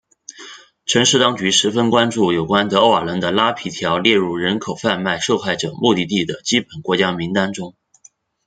[0.87, 7.75] 城市当局十分关注有关德瓦伦的拉皮条列入人口贩卖受害者目的地的基本国家名单中。